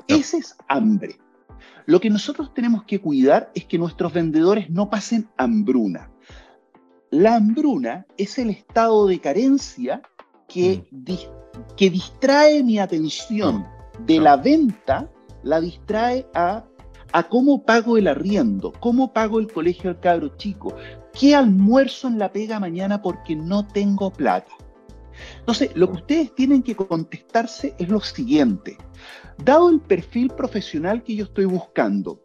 Ese 0.07 0.37
es 0.37 0.55
hambre. 0.67 1.17
Lo 1.85 1.99
que 1.99 2.09
nosotros 2.09 2.53
tenemos 2.53 2.83
que 2.83 2.99
cuidar 2.99 3.51
es 3.55 3.65
que 3.65 3.77
nuestros 3.77 4.13
vendedores 4.13 4.69
no 4.69 4.89
pasen 4.89 5.29
hambruna. 5.37 6.11
La 7.09 7.35
hambruna 7.35 8.05
es 8.17 8.39
el 8.39 8.49
estado 8.49 9.07
de 9.07 9.19
carencia 9.19 10.01
que, 10.47 10.87
mm. 10.91 11.75
que 11.75 11.89
distrae 11.89 12.63
mi 12.63 12.79
atención 12.79 13.65
de 14.05 14.19
la 14.19 14.37
venta, 14.37 15.11
la 15.43 15.61
distrae 15.61 16.25
a, 16.33 16.65
a 17.11 17.23
cómo 17.29 17.63
pago 17.63 17.97
el 17.97 18.07
arriendo, 18.07 18.71
cómo 18.79 19.13
pago 19.13 19.39
el 19.39 19.51
colegio 19.51 19.89
al 19.89 19.99
cabro 19.99 20.29
chico, 20.37 20.75
qué 21.17 21.35
almuerzo 21.35 22.07
en 22.07 22.17
la 22.17 22.31
pega 22.31 22.59
mañana 22.59 23.01
porque 23.01 23.35
no 23.35 23.67
tengo 23.67 24.11
plata. 24.11 24.51
Entonces, 25.39 25.71
lo 25.75 25.87
que 25.91 25.97
ustedes 25.97 26.35
tienen 26.35 26.63
que 26.63 26.75
contestarse 26.75 27.75
es 27.77 27.89
lo 27.89 27.99
siguiente. 27.99 28.77
Dado 29.43 29.69
el 29.69 29.81
perfil 29.81 30.29
profesional 30.29 31.03
que 31.03 31.15
yo 31.15 31.25
estoy 31.25 31.45
buscando, 31.45 32.21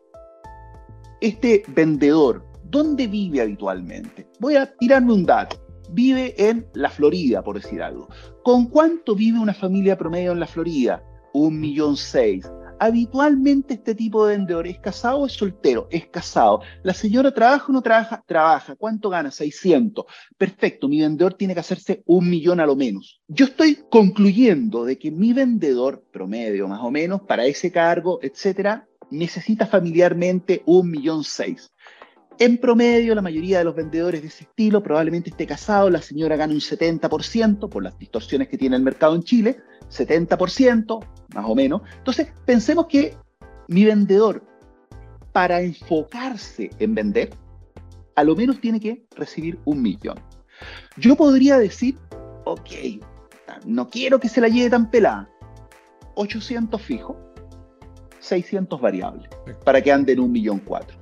este 1.21 1.65
vendedor, 1.69 2.45
¿dónde 2.65 3.07
vive 3.07 3.41
habitualmente? 3.41 4.29
Voy 4.39 4.57
a 4.57 4.67
tirarme 4.77 5.13
un 5.13 5.27
dato. 5.27 5.57
Vive 5.91 6.35
en 6.37 6.67
la 6.75 6.91
Florida, 6.91 7.43
por 7.43 7.61
decir 7.61 7.83
algo. 7.83 8.09
¿Con 8.45 8.67
cuánto 8.67 9.15
vive 9.15 9.39
una 9.39 9.55
familia 9.55 9.97
promedio 9.97 10.33
en 10.33 10.41
la 10.41 10.47
Florida? 10.47 11.03
Un 11.33 11.59
millón 11.59 11.97
seis. 11.97 12.47
Habitualmente 12.81 13.75
este 13.75 13.95
tipo 13.95 14.27
de 14.27 14.37
vendedor 14.37 14.67
es 14.67 14.79
casado 14.79 15.19
o 15.19 15.27
es 15.27 15.33
soltero, 15.33 15.89
es 15.91 16.07
casado. 16.07 16.61
La 16.83 16.95
señora 16.95 17.33
trabaja 17.33 17.67
o 17.69 17.73
no 17.73 17.83
trabaja, 17.83 18.23
trabaja. 18.27 18.77
¿Cuánto 18.77 19.11
gana? 19.11 19.31
600. 19.31 20.05
Perfecto, 20.37 20.89
mi 20.89 21.01
vendedor 21.01 21.35
tiene 21.35 21.55
que 21.55 21.61
hacerse 21.61 22.03
un 22.07 22.29
millón 22.31 22.61
a 22.61 22.67
lo 22.67 22.77
menos. 22.77 23.21
Yo 23.27 23.47
estoy 23.47 23.79
concluyendo 23.91 24.85
de 24.85 24.99
que 24.99 25.11
mi 25.11 25.33
vendedor 25.33 26.05
promedio 26.13 26.69
más 26.69 26.81
o 26.83 26.91
menos 26.91 27.23
para 27.23 27.47
ese 27.47 27.73
cargo, 27.73 28.21
etcétera, 28.23 28.87
necesita 29.11 29.67
familiarmente 29.67 30.63
un 30.67 30.91
millón 30.91 31.25
seis. 31.25 31.73
En 32.41 32.59
promedio, 32.59 33.17
la 33.17 33.23
mayoría 33.23 33.59
de 33.59 33.65
los 33.65 33.75
vendedores 33.75 34.23
de 34.23 34.29
ese 34.29 34.45
estilo 34.45 34.81
probablemente 34.81 35.31
esté 35.31 35.45
casado, 35.45 35.91
la 35.91 36.01
señora 36.01 36.37
gana 36.37 36.53
un 36.53 36.61
70% 36.61 37.69
por 37.69 37.83
las 37.83 37.99
distorsiones 37.99 38.47
que 38.47 38.57
tiene 38.57 38.77
el 38.77 38.83
mercado 38.83 39.17
en 39.17 39.25
Chile, 39.25 39.59
70%, 39.91 41.05
más 41.35 41.45
o 41.45 41.55
menos. 41.57 41.83
Entonces, 41.97 42.29
pensemos 42.45 42.87
que 42.87 43.17
mi 43.67 43.85
vendedor, 43.85 44.45
para 45.33 45.61
enfocarse 45.63 46.71
en 46.79 46.95
vender, 46.95 47.31
a 48.15 48.23
lo 48.23 48.37
menos 48.37 48.61
tiene 48.61 48.79
que 48.79 49.05
recibir 49.17 49.59
un 49.65 49.83
millón. 49.83 50.21
Yo 50.97 51.17
podría 51.17 51.59
decir, 51.59 51.99
ok, 52.45 52.71
no 53.67 53.89
quiero 53.91 54.21
que 54.21 54.29
se 54.29 54.41
la 54.41 54.49
lleve 54.49 54.71
tan 54.71 54.91
pelada. 54.91 55.29
800 56.15 56.81
fijo, 56.83 57.17
600 58.21 58.81
variables, 58.81 59.29
para 59.65 59.81
que 59.81 59.93
ande 59.93 60.13
en 60.13 60.21
un 60.21 60.33
millón 60.33 60.59
cuatro, 60.59 60.98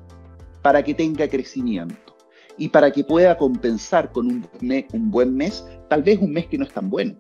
para 0.67 0.83
que 0.83 0.95
tenga 0.95 1.29
crecimiento 1.29 2.17
y 2.59 2.71
para 2.71 2.91
que 2.91 3.05
pueda 3.05 3.39
compensar 3.39 4.11
con 4.11 4.27
un, 4.27 4.49
un 4.93 5.11
buen 5.13 5.33
mes, 5.33 5.65
tal 5.89 6.03
vez 6.03 6.19
un 6.21 6.33
mes 6.33 6.49
que 6.49 6.59
no 6.59 6.65
es 6.65 6.73
tan 6.73 6.91
bueno 6.91 7.15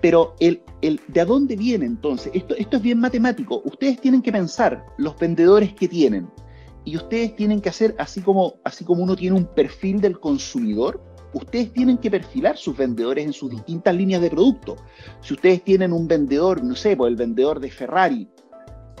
Pero 0.00 0.36
el, 0.38 0.62
el, 0.80 1.00
¿de 1.08 1.24
dónde 1.24 1.56
viene 1.56 1.84
entonces? 1.84 2.30
Esto, 2.32 2.54
esto 2.54 2.76
es 2.76 2.82
bien 2.84 3.00
matemático. 3.00 3.60
Ustedes 3.64 4.00
tienen 4.00 4.22
que 4.22 4.30
pensar 4.30 4.86
los 4.98 5.18
vendedores 5.18 5.74
que 5.74 5.88
tienen. 5.88 6.30
Y 6.84 6.96
ustedes 6.96 7.34
tienen 7.34 7.60
que 7.60 7.70
hacer, 7.70 7.96
así 7.98 8.20
como, 8.20 8.54
así 8.62 8.84
como 8.84 9.02
uno 9.02 9.16
tiene 9.16 9.36
un 9.36 9.46
perfil 9.46 10.00
del 10.00 10.20
consumidor, 10.20 11.02
ustedes 11.32 11.72
tienen 11.72 11.98
que 11.98 12.08
perfilar 12.08 12.56
sus 12.56 12.76
vendedores 12.76 13.26
en 13.26 13.32
sus 13.32 13.50
distintas 13.50 13.96
líneas 13.96 14.22
de 14.22 14.30
producto. 14.30 14.76
Si 15.22 15.34
ustedes 15.34 15.64
tienen 15.64 15.92
un 15.92 16.06
vendedor, 16.06 16.62
no 16.62 16.76
sé, 16.76 16.96
pues 16.96 17.10
el 17.10 17.16
vendedor 17.16 17.58
de 17.58 17.72
Ferrari, 17.72 18.28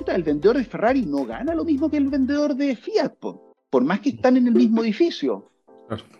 el 0.06 0.22
vendedor 0.22 0.56
de 0.56 0.64
Ferrari 0.64 1.06
no 1.06 1.24
gana 1.24 1.54
lo 1.54 1.64
mismo 1.64 1.88
que 1.90 1.96
el 1.96 2.08
vendedor 2.08 2.54
de 2.56 2.76
Fiat, 2.76 3.14
por 3.74 3.82
más 3.82 3.98
que 3.98 4.10
están 4.10 4.36
en 4.36 4.46
el 4.46 4.54
mismo 4.54 4.84
edificio. 4.84 5.50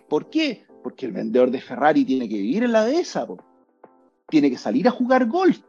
¿Por 0.09 0.29
qué? 0.29 0.65
Porque 0.83 1.05
el 1.05 1.13
vendedor 1.13 1.51
de 1.51 1.61
Ferrari 1.61 2.03
tiene 2.03 2.27
que 2.27 2.35
vivir 2.35 2.63
en 2.63 2.73
la 2.73 2.83
dehesa, 2.83 3.25
tiene 4.27 4.49
que 4.49 4.57
salir 4.57 4.89
a 4.89 4.91
jugar 4.91 5.25
golf. 5.27 5.61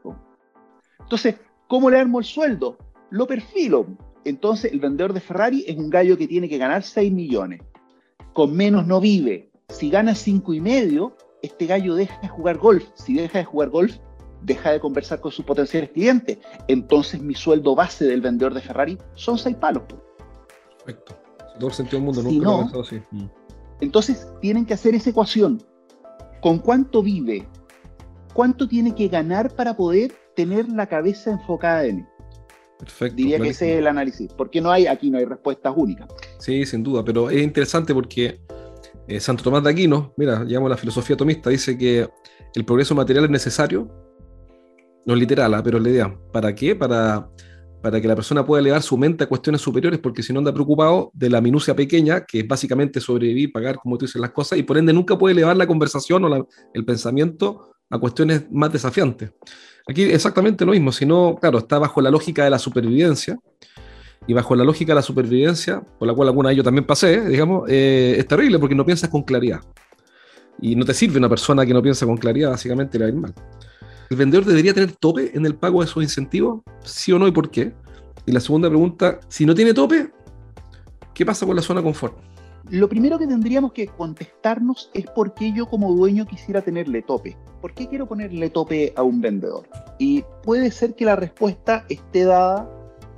Entonces, 0.98 1.36
¿cómo 1.68 1.88
le 1.88 2.00
armo 2.00 2.18
el 2.18 2.24
sueldo? 2.24 2.76
Lo 3.10 3.28
perfilo. 3.28 3.86
Entonces, 4.24 4.72
el 4.72 4.80
vendedor 4.80 5.12
de 5.12 5.20
Ferrari 5.20 5.64
es 5.64 5.76
un 5.76 5.88
gallo 5.88 6.18
que 6.18 6.26
tiene 6.26 6.48
que 6.48 6.58
ganar 6.58 6.82
6 6.82 7.12
millones. 7.12 7.60
Con 8.32 8.56
menos 8.56 8.84
no 8.84 9.00
vive. 9.00 9.52
Si 9.68 9.88
gana 9.88 10.16
5 10.16 10.54
y 10.54 10.60
medio, 10.60 11.16
este 11.40 11.66
gallo 11.66 11.94
deja 11.94 12.20
de 12.20 12.26
jugar 12.26 12.58
golf. 12.58 12.84
Si 12.94 13.14
deja 13.14 13.38
de 13.38 13.44
jugar 13.44 13.70
golf, 13.70 13.96
deja 14.42 14.72
de 14.72 14.80
conversar 14.80 15.20
con 15.20 15.30
sus 15.30 15.44
potenciales 15.44 15.90
clientes. 15.90 16.38
Entonces, 16.66 17.22
mi 17.22 17.36
sueldo 17.36 17.76
base 17.76 18.06
del 18.06 18.22
vendedor 18.22 18.54
de 18.54 18.60
Ferrari 18.60 18.98
son 19.14 19.38
6 19.38 19.54
palos. 19.54 19.84
Perfecto. 20.84 21.25
Todo 21.58 21.68
el 21.68 21.74
sentido 21.74 21.98
del 21.98 22.04
mundo, 22.04 22.22
nunca 22.22 22.44
lo 22.44 22.54
he 22.54 22.62
pensado 22.62 22.82
así. 22.82 23.02
Mm. 23.10 23.26
Entonces, 23.80 24.26
tienen 24.40 24.64
que 24.66 24.74
hacer 24.74 24.94
esa 24.94 25.10
ecuación. 25.10 25.62
¿Con 26.40 26.58
cuánto 26.58 27.02
vive? 27.02 27.46
¿Cuánto 28.32 28.68
tiene 28.68 28.94
que 28.94 29.08
ganar 29.08 29.54
para 29.54 29.76
poder 29.76 30.12
tener 30.34 30.68
la 30.68 30.86
cabeza 30.86 31.30
enfocada 31.32 31.84
en 31.84 31.98
él? 31.98 32.06
Perfecto. 32.78 33.16
Diría 33.16 33.40
que 33.40 33.48
ese 33.48 33.72
es 33.72 33.78
el 33.78 33.86
análisis, 33.86 34.30
porque 34.36 34.60
no 34.60 34.70
hay, 34.70 34.86
aquí 34.86 35.10
no 35.10 35.18
hay 35.18 35.24
respuestas 35.24 35.72
únicas. 35.74 36.08
Sí, 36.38 36.66
sin 36.66 36.82
duda, 36.82 37.02
pero 37.02 37.30
es 37.30 37.42
interesante 37.42 37.94
porque 37.94 38.38
eh, 39.08 39.20
Santo 39.20 39.42
Tomás 39.42 39.64
de 39.64 39.70
Aquino, 39.70 40.12
mira, 40.16 40.44
llamo 40.44 40.68
la 40.68 40.76
filosofía 40.76 41.16
tomista, 41.16 41.48
dice 41.48 41.78
que 41.78 42.08
el 42.54 42.64
progreso 42.64 42.94
material 42.94 43.24
es 43.24 43.30
necesario, 43.30 43.88
no 45.06 45.14
es 45.14 45.20
literal, 45.20 45.54
¿ah? 45.54 45.62
pero 45.62 45.78
es 45.78 45.84
la 45.84 45.90
idea. 45.90 46.18
¿Para 46.32 46.54
qué? 46.54 46.74
Para, 46.74 47.30
para 47.86 48.00
que 48.00 48.08
la 48.08 48.16
persona 48.16 48.44
pueda 48.44 48.60
elevar 48.60 48.82
su 48.82 48.98
mente 48.98 49.22
a 49.22 49.28
cuestiones 49.28 49.60
superiores, 49.60 50.00
porque 50.00 50.20
si 50.20 50.32
no 50.32 50.40
anda 50.40 50.52
preocupado 50.52 51.12
de 51.14 51.30
la 51.30 51.40
minucia 51.40 51.76
pequeña, 51.76 52.22
que 52.22 52.40
es 52.40 52.48
básicamente 52.48 53.00
sobrevivir, 53.00 53.52
pagar, 53.52 53.76
como 53.76 53.96
tú 53.96 54.06
dices, 54.06 54.20
las 54.20 54.32
cosas, 54.32 54.58
y 54.58 54.64
por 54.64 54.76
ende 54.76 54.92
nunca 54.92 55.16
puede 55.16 55.34
elevar 55.34 55.56
la 55.56 55.68
conversación 55.68 56.24
o 56.24 56.48
el 56.74 56.84
pensamiento 56.84 57.76
a 57.88 57.96
cuestiones 58.00 58.50
más 58.50 58.72
desafiantes. 58.72 59.30
Aquí 59.88 60.02
exactamente 60.02 60.64
lo 60.64 60.72
mismo, 60.72 60.90
sino, 60.90 61.36
claro, 61.40 61.58
está 61.58 61.78
bajo 61.78 62.00
la 62.00 62.10
lógica 62.10 62.42
de 62.42 62.50
la 62.50 62.58
supervivencia, 62.58 63.38
y 64.26 64.32
bajo 64.32 64.56
la 64.56 64.64
lógica 64.64 64.90
de 64.90 64.96
la 64.96 65.02
supervivencia, 65.02 65.80
por 65.80 66.08
la 66.08 66.14
cual 66.14 66.26
alguna 66.26 66.48
de 66.48 66.56
yo 66.56 66.64
también 66.64 66.86
pasé, 66.86 67.20
digamos, 67.28 67.68
eh, 67.68 68.16
es 68.18 68.26
terrible 68.26 68.58
porque 68.58 68.74
no 68.74 68.84
piensas 68.84 69.10
con 69.10 69.22
claridad. 69.22 69.60
Y 70.60 70.74
no 70.74 70.84
te 70.84 70.92
sirve 70.92 71.18
una 71.18 71.28
persona 71.28 71.64
que 71.64 71.72
no 71.72 71.80
piensa 71.80 72.04
con 72.04 72.16
claridad, 72.16 72.50
básicamente 72.50 72.98
le 72.98 73.04
va 73.04 73.10
a 73.10 73.14
ir 73.14 73.20
mal. 73.20 73.34
¿El 74.08 74.16
vendedor 74.16 74.44
debería 74.44 74.72
tener 74.72 74.92
tope 74.92 75.36
en 75.36 75.46
el 75.46 75.56
pago 75.56 75.80
de 75.80 75.88
sus 75.88 76.02
incentivos? 76.02 76.62
¿Sí 76.84 77.12
o 77.12 77.18
no 77.18 77.26
y 77.26 77.32
por 77.32 77.50
qué? 77.50 77.74
Y 78.24 78.32
la 78.32 78.40
segunda 78.40 78.68
pregunta, 78.68 79.20
si 79.28 79.44
no 79.46 79.54
tiene 79.54 79.74
tope, 79.74 80.12
¿qué 81.12 81.26
pasa 81.26 81.46
con 81.46 81.56
la 81.56 81.62
zona 81.62 81.82
confort? 81.82 82.16
Lo 82.70 82.88
primero 82.88 83.18
que 83.18 83.26
tendríamos 83.26 83.72
que 83.72 83.86
contestarnos 83.86 84.90
es 84.92 85.06
por 85.06 85.34
qué 85.34 85.52
yo 85.52 85.66
como 85.66 85.92
dueño 85.94 86.26
quisiera 86.26 86.62
tenerle 86.62 87.02
tope. 87.02 87.36
¿Por 87.60 87.74
qué 87.74 87.88
quiero 87.88 88.06
ponerle 88.06 88.50
tope 88.50 88.92
a 88.96 89.02
un 89.02 89.20
vendedor? 89.20 89.68
Y 89.98 90.24
puede 90.42 90.70
ser 90.72 90.94
que 90.96 91.04
la 91.04 91.14
respuesta 91.14 91.84
esté 91.88 92.24
dada 92.24 92.68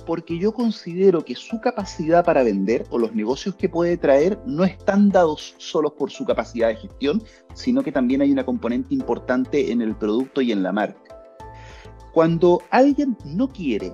porque 0.09 0.39
yo 0.39 0.51
considero 0.53 1.23
que 1.23 1.35
su 1.35 1.61
capacidad 1.61 2.25
para 2.25 2.41
vender 2.41 2.83
o 2.89 2.97
los 2.97 3.13
negocios 3.13 3.53
que 3.53 3.69
puede 3.69 3.95
traer 3.95 4.39
no 4.43 4.63
están 4.63 5.09
dados 5.09 5.53
solo 5.59 5.93
por 5.93 6.09
su 6.09 6.25
capacidad 6.25 6.69
de 6.69 6.77
gestión, 6.77 7.21
sino 7.53 7.83
que 7.83 7.91
también 7.91 8.23
hay 8.23 8.31
una 8.31 8.43
componente 8.43 8.95
importante 8.95 9.71
en 9.71 9.83
el 9.83 9.95
producto 9.95 10.41
y 10.41 10.51
en 10.51 10.63
la 10.63 10.71
marca. 10.71 11.15
Cuando 12.11 12.59
alguien 12.71 13.15
no 13.23 13.49
quiere 13.49 13.93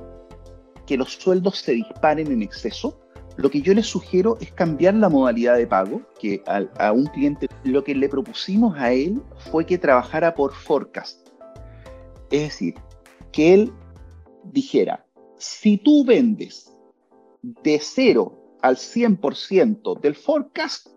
que 0.86 0.96
los 0.96 1.12
sueldos 1.16 1.58
se 1.58 1.74
disparen 1.74 2.32
en 2.32 2.44
exceso, 2.44 2.98
lo 3.36 3.50
que 3.50 3.62
yo 3.62 3.74
le 3.74 3.84
sugiero 3.84 4.38
es 4.40 4.54
cambiar 4.54 4.94
la 4.94 5.10
modalidad 5.10 5.58
de 5.58 5.68
pago, 5.68 6.02
que 6.18 6.42
a, 6.48 6.94
un 6.94 7.08
cliente 7.08 7.50
lo 7.66 7.84
que 7.84 7.94
le 7.94 8.08
propusimos 8.08 8.78
a 8.78 8.94
él 8.94 9.22
fue 9.52 9.66
que 9.66 9.78
trabajara 9.78 10.34
por 10.34 10.54
forecast. 10.54 11.28
Es 12.32 12.44
decir, 12.44 12.76
que 13.34 13.54
él 13.54 13.74
dijera, 14.46 15.05
si 15.38 15.78
tú 15.78 16.06
vendes 16.06 16.74
de 17.42 17.80
0 17.80 18.58
al 18.62 18.78
100% 18.78 20.00
del 20.00 20.16
forecast, 20.16 20.88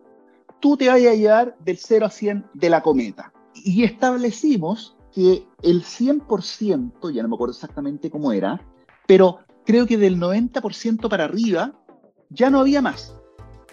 tú 0.61 0.76
te 0.76 0.88
vayas 0.88 1.12
a 1.12 1.16
llevar 1.16 1.57
del 1.61 1.78
0 1.78 2.07
a 2.07 2.11
100 2.11 2.47
de 2.54 2.71
la 2.71 2.83
cometa. 2.83 3.33
Y 3.54 3.85
establecimos 3.85 4.97
que 5.12 5.47
el 5.62 5.83
100%, 5.85 7.12
ya 7.12 7.23
no 7.23 7.28
me 7.28 7.35
acuerdo 7.35 7.54
exactamente 7.54 8.11
cómo 8.11 8.33
era, 8.33 8.61
pero 9.07 9.40
creo 9.64 9.87
que 9.87 9.99
del 9.99 10.18
90% 10.18 11.09
para 11.09 11.25
arriba 11.25 11.78
ya 12.30 12.50
no 12.50 12.61
había 12.61 12.83
más. 12.83 13.14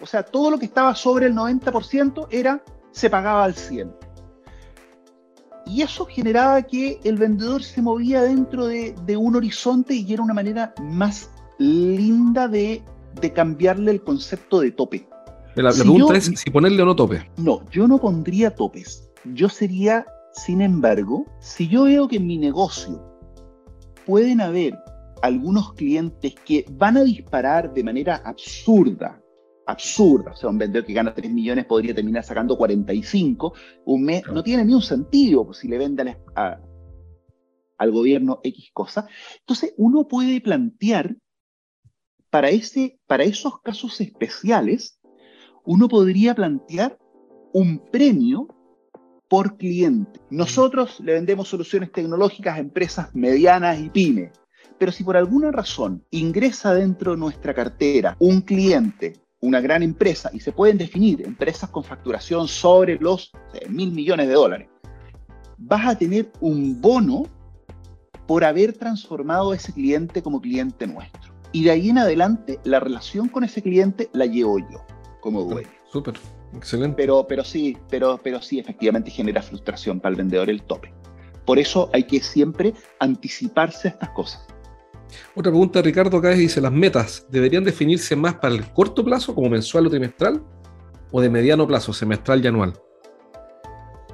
O 0.00 0.06
sea, 0.06 0.24
todo 0.24 0.50
lo 0.50 0.58
que 0.58 0.66
estaba 0.66 0.94
sobre 0.94 1.26
el 1.26 1.34
90% 1.34 2.28
era, 2.30 2.62
se 2.90 3.08
pagaba 3.08 3.44
al 3.44 3.54
100%. 3.54 4.05
Y 5.66 5.82
eso 5.82 6.06
generaba 6.06 6.62
que 6.62 7.00
el 7.02 7.16
vendedor 7.16 7.62
se 7.62 7.82
movía 7.82 8.22
dentro 8.22 8.66
de, 8.66 8.94
un 9.16 9.34
horizonte 9.34 9.94
y 9.94 10.12
era 10.12 10.22
una 10.22 10.34
manera 10.34 10.72
más 10.80 11.30
linda 11.58 12.46
de, 12.46 12.82
cambiarle 13.34 13.90
el 13.90 14.02
concepto 14.02 14.60
de 14.60 14.70
tope. 14.70 15.08
La, 15.56 15.72
pregunta 15.72 16.16
es 16.16 16.30
si 16.34 16.50
ponerle 16.50 16.82
o 16.82 16.86
no 16.86 16.94
tope. 16.94 17.28
No, 17.38 17.62
yo 17.70 17.88
no 17.88 17.98
pondría 17.98 18.54
topes. 18.54 19.10
Yo 19.34 19.48
sería, 19.48 20.06
sin 20.32 20.60
embargo, 20.60 21.26
si 21.40 21.66
yo 21.66 21.84
veo 21.84 22.06
que 22.06 22.16
en 22.16 22.26
mi 22.26 22.38
negocio 22.38 23.02
pueden 24.04 24.40
haber 24.40 24.78
algunos 25.22 25.72
clientes 25.72 26.34
que 26.44 26.64
van 26.70 26.96
a 26.98 27.02
disparar 27.02 27.72
de 27.72 27.82
manera 27.82 28.22
absurda, 28.24 29.20
absurda, 29.66 30.30
o 30.32 30.36
sea, 30.36 30.48
un 30.48 30.58
vendedor 30.58 30.86
que 30.86 30.92
gana 30.92 31.12
3 31.12 31.30
millones 31.32 31.66
podría 31.66 31.94
terminar 31.94 32.22
sacando 32.22 32.56
45, 32.56 33.52
un 33.86 34.04
mes 34.04 34.22
no 34.32 34.42
tiene 34.42 34.64
ni 34.64 34.72
un 34.74 34.82
sentido 34.82 35.44
pues, 35.44 35.58
si 35.58 35.68
le 35.68 35.78
venden 35.78 36.16
al 36.34 37.90
gobierno 37.90 38.40
X 38.42 38.70
cosa. 38.72 39.08
Entonces, 39.40 39.74
uno 39.76 40.06
puede 40.06 40.40
plantear 40.40 41.16
para, 42.30 42.50
ese, 42.50 42.98
para 43.06 43.24
esos 43.24 43.60
casos 43.60 44.00
especiales, 44.00 45.00
uno 45.64 45.88
podría 45.88 46.34
plantear 46.34 46.98
un 47.52 47.78
premio 47.90 48.48
por 49.28 49.56
cliente. 49.56 50.20
Nosotros 50.30 51.00
le 51.00 51.14
vendemos 51.14 51.48
soluciones 51.48 51.90
tecnológicas 51.90 52.56
a 52.56 52.60
empresas 52.60 53.14
medianas 53.14 53.80
y 53.80 53.90
pymes. 53.90 54.30
Pero 54.78 54.92
si 54.92 55.02
por 55.02 55.16
alguna 55.16 55.50
razón 55.50 56.04
ingresa 56.10 56.74
dentro 56.74 57.12
de 57.12 57.18
nuestra 57.18 57.54
cartera 57.54 58.16
un 58.20 58.42
cliente, 58.42 59.14
una 59.40 59.60
gran 59.60 59.82
empresa, 59.82 60.30
y 60.32 60.40
se 60.40 60.52
pueden 60.52 60.78
definir 60.78 61.22
empresas 61.22 61.70
con 61.70 61.84
facturación 61.84 62.48
sobre 62.48 62.98
los 62.98 63.32
mil 63.68 63.92
millones 63.92 64.28
de 64.28 64.34
dólares, 64.34 64.68
vas 65.58 65.86
a 65.86 65.98
tener 65.98 66.30
un 66.40 66.80
bono 66.80 67.24
por 68.26 68.44
haber 68.44 68.72
transformado 68.72 69.52
a 69.52 69.56
ese 69.56 69.72
cliente 69.72 70.22
como 70.22 70.40
cliente 70.40 70.86
nuestro. 70.86 71.34
Y 71.52 71.64
de 71.64 71.70
ahí 71.70 71.90
en 71.90 71.98
adelante, 71.98 72.58
la 72.64 72.80
relación 72.80 73.28
con 73.28 73.44
ese 73.44 73.62
cliente 73.62 74.10
la 74.12 74.26
llevo 74.26 74.58
yo, 74.58 74.84
como 75.20 75.42
dueño. 75.44 75.68
Súper, 75.90 76.14
excelente. 76.54 76.96
Pero, 76.96 77.26
pero 77.26 77.44
sí, 77.44 77.76
pero, 77.88 78.18
pero 78.22 78.42
sí, 78.42 78.58
efectivamente 78.58 79.10
genera 79.10 79.42
frustración 79.42 80.00
para 80.00 80.10
el 80.10 80.16
vendedor 80.16 80.50
el 80.50 80.62
tope. 80.62 80.92
Por 81.44 81.58
eso 81.58 81.88
hay 81.92 82.02
que 82.04 82.20
siempre 82.20 82.74
anticiparse 82.98 83.88
a 83.88 83.90
estas 83.92 84.10
cosas. 84.10 84.44
Otra 85.34 85.50
pregunta, 85.52 85.82
Ricardo, 85.82 86.18
acá 86.18 86.30
dice, 86.30 86.60
¿las 86.60 86.72
metas 86.72 87.26
deberían 87.30 87.64
definirse 87.64 88.16
más 88.16 88.34
para 88.34 88.54
el 88.54 88.72
corto 88.72 89.04
plazo, 89.04 89.34
como 89.34 89.50
mensual 89.50 89.86
o 89.86 89.90
trimestral, 89.90 90.42
o 91.10 91.20
de 91.20 91.30
mediano 91.30 91.66
plazo, 91.66 91.92
semestral 91.92 92.44
y 92.44 92.48
anual? 92.48 92.74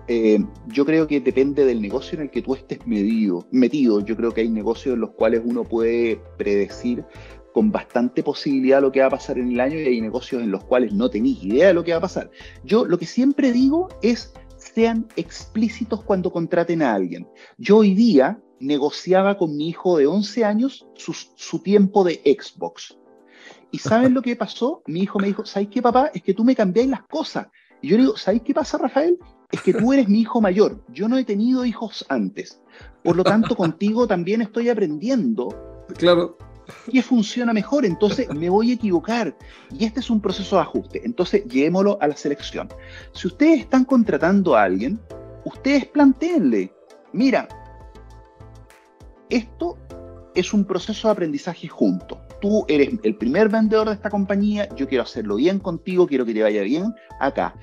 Eh, 0.09 0.39
yo 0.67 0.85
creo 0.85 1.07
que 1.07 1.21
depende 1.21 1.65
del 1.65 1.81
negocio 1.81 2.17
en 2.17 2.25
el 2.25 2.31
que 2.31 2.43
tú 2.43 2.55
estés 2.55 2.87
medido, 2.87 3.47
metido. 3.51 4.05
Yo 4.05 4.17
creo 4.17 4.33
que 4.33 4.43
hay 4.43 4.49
negocios 4.49 4.95
en 4.95 5.01
los 5.01 5.11
cuales 5.11 5.43
uno 5.45 5.65
puede 5.65 6.21
predecir 6.37 7.05
con 7.53 7.71
bastante 7.71 8.23
posibilidad 8.23 8.81
lo 8.81 8.91
que 8.91 9.01
va 9.01 9.07
a 9.07 9.11
pasar 9.11 9.39
en 9.39 9.53
el 9.53 9.61
año 9.61 9.79
y 9.79 9.87
hay 9.87 10.01
negocios 10.01 10.43
en 10.43 10.51
los 10.51 10.65
cuales 10.65 10.93
no 10.93 11.11
tenéis 11.11 11.43
idea 11.45 11.69
de 11.69 11.75
lo 11.75 11.85
que 11.85 11.93
va 11.93 11.99
a 11.99 12.03
pasar. 12.03 12.31
Yo 12.65 12.85
lo 12.85 12.99
que 12.99 13.07
siempre 13.07 13.53
digo 13.53 13.89
es 14.03 14.33
sean 14.57 15.07
explícitos 15.17 16.03
cuando 16.03 16.33
contraten 16.33 16.83
a 16.83 16.95
alguien. 16.95 17.27
Yo 17.59 17.79
hoy 17.79 17.95
día 17.95 18.41
negociaba 18.63 19.37
con 19.37 19.57
mi 19.57 19.69
hijo 19.69 19.99
de 19.99 20.07
11 20.07 20.45
años 20.45 20.87
su, 20.95 21.59
tiempo 21.59 22.05
de 22.05 22.23
Xbox. 22.25 22.97
¿Y 23.71 23.79
saben 23.79 24.15
lo 24.15 24.23
que 24.23 24.37
pasó? 24.37 24.83
Mi 24.87 25.01
hijo 25.01 25.19
me 25.19 25.27
dijo, 25.27 25.45
¿sabes 25.45 25.69
qué, 25.69 25.83
papá? 25.83 26.11
Es 26.15 26.23
que 26.23 26.35
tú 26.35 26.45
me 26.45 26.55
cambiáis 26.55 26.89
las 26.89 27.03
cosas. 27.03 27.49
Y 27.81 27.89
yo 27.89 27.97
le 27.97 28.05
digo, 28.05 28.17
¿sabes 28.17 28.43
qué 28.43 28.55
pasa, 28.55 28.79
Rafael? 28.79 29.19
Es 29.51 29.61
que 29.63 29.75
tú 29.75 29.93
eres 29.93 30.09
mi 30.09 30.21
hijo 30.21 30.41
mayor. 30.41 30.85
Yo 30.89 31.09
no 31.09 31.19
he 31.19 31.25
tenido 31.25 31.65
hijos 31.65 32.05
antes. 32.09 32.63
Por 33.03 33.17
lo 33.17 33.25
tanto, 33.25 33.57
contigo 33.57 34.07
también 34.07 34.43
estoy 34.43 34.69
aprendiendo. 34.69 35.85
Claro. 35.99 36.39
¿Qué 36.91 37.03
funciona 37.03 37.53
mejor? 37.53 37.85
Entonces 37.85 38.29
me 38.33 38.49
voy 38.49 38.71
a 38.71 38.75
equivocar. 38.75 39.37
Y 39.77 39.85
este 39.85 40.01
es 40.01 40.11
un 40.11 40.21
proceso 40.21 40.57
de 40.57 40.63
ajuste. 40.63 41.03
Entonces, 41.05 41.45
llevémoslo 41.47 41.99
a 42.01 42.07
la 42.07 42.17
selección. 42.17 42.69
Si 43.13 43.27
ustedes 43.27 43.61
están 43.61 43.85
contratando 43.85 44.55
a 44.55 44.63
alguien, 44.63 45.01
ustedes 45.45 45.87
planteenle, 45.87 46.73
mira, 47.13 47.49
esto 49.33 49.79
es 50.35 50.53
un 50.53 50.65
proceso 50.65 51.09
de 51.09 51.13
aprendizaje 51.13 51.69
junto. 51.69 52.21
Tú 52.41 52.65
eres 52.69 52.91
el 53.03 53.17
primer 53.17 53.49
vendedor 53.49 53.89
de 53.89 53.95
esta 53.95 54.11
compañía, 54.11 54.69
yo 54.77 54.89
quiero 54.89 55.05
hacerlo 55.05 55.37
bien 55.37 55.59
contigo, 55.59 56.07
quiero 56.07 56.25
que 56.25 56.35
te 56.35 56.43
vaya 56.43 56.63
bien 56.63 56.93
acá. 57.21 57.55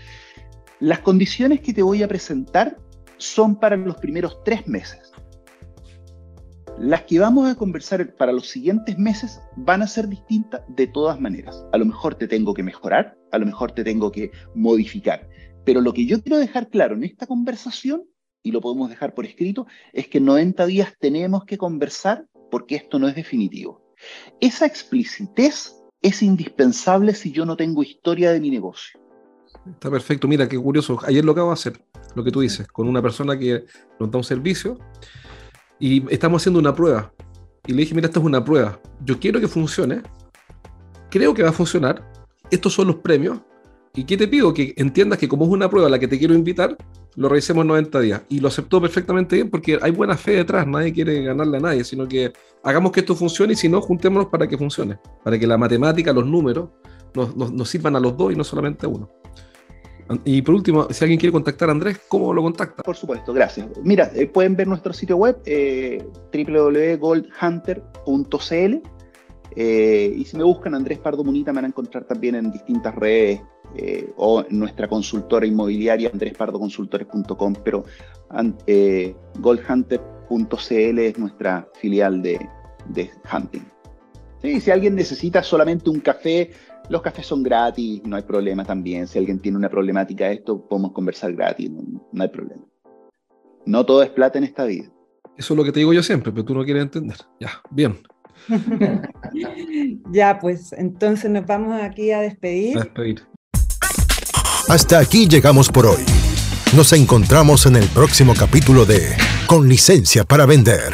Las 0.80 1.00
condiciones 1.00 1.62
que 1.62 1.74
te 1.74 1.82
voy 1.82 2.04
a 2.04 2.08
presentar 2.08 2.78
son 3.18 3.56
para 3.56 3.76
los 3.76 3.98
primeros 3.98 4.44
tres 4.44 4.68
meses. 4.68 5.12
Las 6.78 7.02
que 7.04 7.20
vamos 7.20 7.50
a 7.50 7.56
conversar 7.56 8.16
para 8.16 8.32
los 8.32 8.48
siguientes 8.48 8.98
meses 8.98 9.42
van 9.58 9.82
a 9.82 9.88
ser 9.88 10.08
distintas 10.08 10.62
de 10.70 10.88
todas 10.88 11.20
maneras. 11.20 11.66
A 11.74 11.78
lo 11.78 11.86
mejor 11.86 12.16
te 12.16 12.28
tengo 12.28 12.54
que 12.54 12.64
mejorar, 12.64 13.18
a 13.34 13.38
lo 13.38 13.46
mejor 13.46 13.74
te 13.74 13.84
tengo 13.84 14.12
que 14.12 14.32
modificar. 14.56 15.28
Pero 15.66 15.82
lo 15.82 15.92
que 15.92 16.06
yo 16.06 16.22
quiero 16.22 16.38
dejar 16.38 16.70
claro 16.70 16.96
en 16.96 17.04
esta 17.04 17.28
conversación, 17.28 18.04
y 18.50 18.51
lo 18.51 18.62
podemos 18.62 18.89
dejar 18.89 19.13
por 19.13 19.25
escrito, 19.25 19.68
es 19.94 20.08
que 20.08 20.18
en 20.18 20.25
90 20.25 20.65
días 20.65 20.94
tenemos 21.00 21.46
que 21.46 21.58
conversar 21.58 22.27
porque 22.51 22.75
esto 22.75 23.00
no 23.00 23.08
es 23.08 23.15
definitivo. 23.15 23.82
Esa 24.39 24.65
explicitez 24.65 25.75
es 26.01 26.22
indispensable 26.22 27.13
si 27.13 27.32
yo 27.32 27.46
no 27.46 27.56
tengo 27.56 27.84
historia 27.84 28.32
de 28.32 28.39
mi 28.39 28.50
negocio. 28.50 29.00
Está 29.70 29.91
perfecto. 29.91 30.27
Mira, 30.27 30.48
qué 30.48 30.58
curioso. 30.58 31.00
Ayer 31.06 31.24
lo 31.24 31.34
acabo 31.34 31.50
de 31.50 31.53
hacer, 31.53 31.82
lo 32.15 32.24
que 32.24 32.32
tú 32.32 32.41
dices, 32.41 32.68
con 32.68 32.88
una 32.88 33.01
persona 33.01 33.38
que 33.38 33.65
nos 34.00 34.10
da 34.10 34.18
un 34.18 34.24
servicio 34.24 34.77
y 35.79 36.12
estamos 36.12 36.41
haciendo 36.41 36.60
una 36.60 36.74
prueba. 36.74 37.13
Y 37.68 37.74
le 37.74 37.82
dije, 37.82 37.94
mira, 37.94 38.08
esta 38.08 38.20
es 38.20 38.25
una 38.25 38.44
prueba. 38.44 38.82
Yo 39.03 39.20
quiero 39.20 39.39
que 39.39 39.48
funcione. 39.48 40.01
Creo 41.12 41.34
que 41.34 41.44
va 41.44 41.50
a 41.50 41.53
funcionar. 41.53 42.10
Estos 42.50 42.74
son 42.74 42.88
los 42.88 42.96
premios. 42.98 43.39
¿Y 44.00 44.06
qué 44.06 44.15
te 44.15 44.29
pido? 44.29 44.53
Que 44.53 44.74
entiendas 44.77 45.20
que 45.20 45.27
como 45.27 45.44
es 45.44 45.51
una 45.51 45.70
prueba 45.70 45.89
a 45.89 45.91
la 45.91 46.00
que 46.00 46.08
te 46.08 46.18
quiero 46.18 46.34
invitar, 46.34 46.77
lo 47.18 47.27
revisemos 47.27 47.63
en 47.63 47.68
90 47.68 48.00
días. 48.00 48.22
Y 48.29 48.39
lo 48.39 48.48
aceptó 48.48 48.79
perfectamente 48.79 49.36
bien 49.36 49.50
porque 49.50 49.77
hay 49.82 49.91
buena 49.91 50.15
fe 50.15 50.38
detrás. 50.38 50.65
Nadie 50.65 50.94
quiere 50.94 51.22
ganarle 51.22 51.58
a 51.58 51.60
nadie, 51.60 51.84
sino 51.84 52.08
que 52.08 52.32
hagamos 52.63 52.94
que 52.94 53.01
esto 53.01 53.13
funcione 53.13 53.51
y 53.51 53.56
si 53.58 53.68
no, 53.68 53.82
juntémonos 53.82 54.27
para 54.27 54.48
que 54.48 54.58
funcione. 54.58 54.98
Para 55.22 55.38
que 55.38 55.46
la 55.46 55.58
matemática, 55.58 56.13
los 56.13 56.25
números, 56.25 56.70
nos, 57.13 57.36
nos 57.36 57.70
sirvan 57.70 57.98
a 57.98 58.00
los 58.00 58.15
dos 58.15 58.32
y 58.32 58.38
no 58.38 58.46
solamente 58.46 58.86
a 58.86 58.89
uno. 58.89 59.10
Y 60.24 60.41
por 60.44 60.56
último, 60.56 60.88
si 60.91 61.03
alguien 61.03 61.20
quiere 61.20 61.34
contactar 61.34 61.68
a 61.68 61.74
Andrés, 61.74 62.00
¿cómo 62.08 62.34
lo 62.34 62.41
contacta? 62.41 62.84
Por 62.84 62.96
supuesto, 62.96 63.34
gracias. 63.34 63.68
Mira, 63.84 64.10
eh, 64.15 64.27
pueden 64.27 64.56
ver 64.56 64.70
nuestro 64.70 64.94
sitio 64.94 65.18
web 65.18 65.41
eh, 65.46 66.01
www.goldhunter.cl 66.34 68.82
eh, 69.56 70.13
y 70.15 70.24
si 70.24 70.38
me 70.38 70.44
buscan 70.44 70.74
Andrés 70.74 71.00
Pardo 71.00 71.22
Munita 71.24 71.51
me 71.51 71.58
van 71.58 71.65
a 71.65 71.68
encontrar 71.68 72.06
también 72.06 72.36
en 72.36 72.50
distintas 72.50 72.96
redes 72.96 73.41
eh, 73.76 74.12
o 74.18 74.44
nuestra 74.50 74.88
consultora 74.88 75.46
inmobiliaria 75.46 76.10
andrespardoconsultores.com, 76.12 77.54
pero 77.64 77.86
goldhunter.cl 79.40 81.00
es 81.00 81.18
nuestra 81.18 81.68
filial 81.80 82.22
de, 82.22 82.40
de 82.90 83.10
hunting. 83.34 83.66
Sí, 84.42 84.62
si 84.62 84.72
alguien 84.72 84.96
necesita 84.96 85.44
solamente 85.44 85.90
un 85.90 86.00
café 86.00 86.52
los 86.90 87.04
cafés 87.04 87.28
son 87.28 87.44
gratis, 87.44 88.02
no 88.04 88.16
hay 88.16 88.24
problema 88.24 88.66
también. 88.66 89.08
Si 89.08 89.20
alguien 89.20 89.40
tiene 89.40 89.58
una 89.58 89.70
problemática 89.70 90.26
de 90.26 90.34
esto, 90.34 90.68
podemos 90.68 90.92
conversar 90.92 91.34
gratis, 91.34 91.70
no, 91.70 92.24
hay 92.24 92.30
problema. 92.30 92.64
No 93.66 93.86
todo 93.86 94.02
es 94.02 94.10
plata 94.10 94.40
en 94.40 94.46
esta 94.46 94.66
vida. 94.66 94.86
Eso 95.38 95.54
es 95.54 95.58
lo 95.58 95.64
que 95.64 95.72
te 95.72 95.80
digo 95.80 95.94
yo 95.94 96.02
siempre, 96.02 96.32
pero 96.32 96.44
tú 96.44 96.56
no 96.56 96.66
quieres 96.66 96.84
entender. 96.84 97.18
Ya, 97.40 97.52
bien. 97.70 98.00
ya, 100.12 100.39
pues 100.39 100.74
entonces 100.74 101.30
nos 101.30 101.46
vamos 101.46 101.80
aquí 101.80 102.12
a 102.12 102.22
despedir. 102.22 102.78
A 102.78 102.82
despedir. 102.82 103.22
Hasta 104.69 104.99
aquí 104.99 105.27
llegamos 105.27 105.69
por 105.69 105.88
hoy. 105.88 106.05
Nos 106.73 106.93
encontramos 106.93 107.65
en 107.65 107.75
el 107.75 107.88
próximo 107.88 108.36
capítulo 108.36 108.86
de 108.86 109.17
Con 109.47 109.67
licencia 109.67 110.23
para 110.23 110.45
vender. 110.45 110.93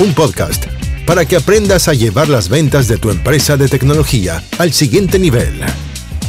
Un 0.00 0.12
podcast 0.12 0.64
para 1.06 1.24
que 1.24 1.36
aprendas 1.36 1.86
a 1.86 1.94
llevar 1.94 2.28
las 2.28 2.48
ventas 2.48 2.88
de 2.88 2.96
tu 2.96 3.10
empresa 3.10 3.56
de 3.56 3.68
tecnología 3.68 4.42
al 4.58 4.72
siguiente 4.72 5.20
nivel. 5.20 5.60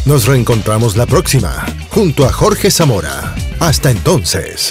Nos 0.05 0.27
reencontramos 0.27 0.95
la 0.95 1.07
próxima, 1.07 1.65
junto 1.89 2.27
a 2.27 2.31
Jorge 2.31 2.69
Zamora. 2.69 3.33
Hasta 3.59 3.89
entonces. 3.89 4.69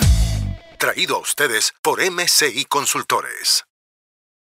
Traído 0.78 1.16
a 1.16 1.18
ustedes 1.18 1.72
por 1.82 1.98
MCI 2.08 2.66
Consultores. 2.66 3.65